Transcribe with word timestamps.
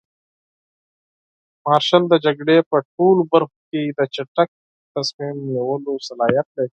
مارشال 1.65 2.03
د 2.09 2.13
جګړې 2.25 2.57
په 2.69 2.77
ټولو 2.93 3.21
برخو 3.33 3.59
کې 3.69 3.81
د 3.97 3.99
چټک 4.15 4.49
تصمیم 4.95 5.35
نیولو 5.49 5.93
صلاحیت 6.07 6.47
لري. 6.55 6.69